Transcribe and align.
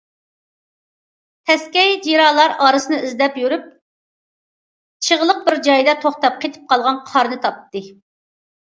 تەسكەي 1.49 1.97
جىرالار 2.07 2.55
ئارىسىنى 2.65 2.99
ئىزدەپ 3.03 3.39
يۈرۈپ، 3.43 3.69
چىغلىق 5.09 5.45
بىر 5.47 5.63
جايدا 5.71 5.97
توختاپ 6.07 6.45
قېتىپ 6.45 6.69
قالغان 6.75 7.01
قارنى 7.13 7.41
تاپتى. 7.47 7.89